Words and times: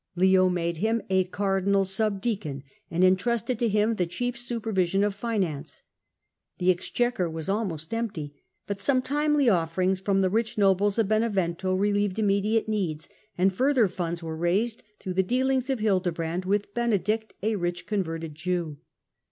Leo 0.15 0.49
made 0.49 0.77
him 0.77 0.99
a 1.11 1.25
cardinal 1.25 1.85
sub; 1.85 2.21
deacon, 2.21 2.63
and 2.89 3.03
entrusted 3.03 3.59
to 3.59 3.69
him 3.69 3.93
the 3.93 4.07
chief 4.07 4.35
supervision 4.35 5.03
of 5.03 5.13
finance. 5.13 5.83
The 6.57 6.71
exchequer 6.71 7.29
was 7.29 7.47
almost 7.47 7.93
empty, 7.93 8.33
but 8.65 8.79
some 8.79 9.03
timely 9.03 9.47
offerings 9.47 9.99
from 9.99 10.21
the 10.21 10.29
rich 10.31 10.57
nobles 10.57 10.97
of 10.97 11.07
Benevento 11.07 11.75
re 11.75 11.93
lieved 11.93 12.17
immediate 12.17 12.67
npeds, 12.67 13.09
and 13.37 13.53
further 13.53 13.87
funds 13.87 14.23
were 14.23 14.35
raised 14.35 14.81
through 14.99 15.13
the 15.13 15.21
dealings 15.21 15.69
of 15.69 15.77
Hildebrand 15.77 16.45
with 16.45 16.73
Benedict, 16.73 17.35
a 17.43 17.55
rich 17.55 17.85
converted 17.85 18.33
Jew. 18.33 18.77